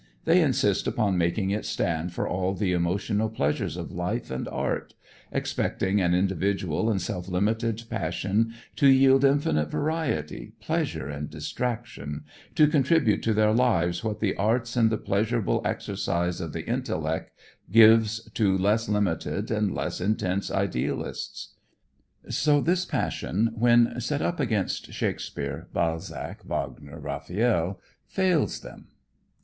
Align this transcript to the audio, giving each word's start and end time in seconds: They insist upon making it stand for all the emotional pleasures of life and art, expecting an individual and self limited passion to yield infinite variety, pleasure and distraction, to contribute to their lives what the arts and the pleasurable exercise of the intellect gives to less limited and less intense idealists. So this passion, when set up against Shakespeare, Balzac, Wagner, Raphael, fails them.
They 0.25 0.41
insist 0.41 0.87
upon 0.87 1.19
making 1.19 1.51
it 1.51 1.63
stand 1.63 2.11
for 2.11 2.27
all 2.27 2.55
the 2.55 2.73
emotional 2.73 3.29
pleasures 3.29 3.77
of 3.77 3.91
life 3.91 4.31
and 4.31 4.47
art, 4.47 4.95
expecting 5.31 6.01
an 6.01 6.15
individual 6.15 6.89
and 6.89 6.99
self 6.99 7.27
limited 7.27 7.83
passion 7.87 8.51
to 8.77 8.87
yield 8.87 9.23
infinite 9.23 9.69
variety, 9.69 10.53
pleasure 10.59 11.07
and 11.07 11.29
distraction, 11.29 12.23
to 12.55 12.65
contribute 12.65 13.21
to 13.21 13.33
their 13.35 13.53
lives 13.53 14.03
what 14.03 14.21
the 14.21 14.35
arts 14.37 14.75
and 14.75 14.89
the 14.89 14.97
pleasurable 14.97 15.61
exercise 15.63 16.41
of 16.41 16.51
the 16.51 16.65
intellect 16.65 17.31
gives 17.71 18.21
to 18.31 18.57
less 18.57 18.89
limited 18.89 19.51
and 19.51 19.71
less 19.75 20.01
intense 20.01 20.49
idealists. 20.49 21.53
So 22.27 22.59
this 22.59 22.85
passion, 22.85 23.51
when 23.53 24.01
set 24.01 24.23
up 24.23 24.39
against 24.39 24.93
Shakespeare, 24.93 25.67
Balzac, 25.73 26.43
Wagner, 26.43 26.99
Raphael, 26.99 27.79
fails 28.07 28.61
them. 28.61 28.87